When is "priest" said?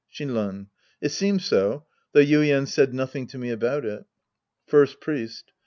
4.99-5.51